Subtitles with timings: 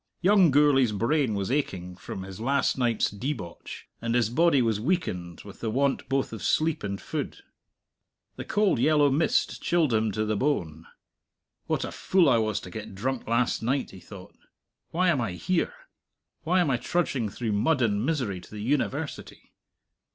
[0.21, 5.41] Young Gourlay's brain was aching from his last night's debauch, and his body was weakened
[5.41, 7.43] with the want both of sleep and food.
[8.35, 10.87] The cold yellow mist chilled him to the bone.
[11.67, 14.35] What a fool I was to get drunk last night, he thought.
[14.89, 15.75] Why am I here?
[16.41, 19.51] Why am I trudging through mud and misery to the University?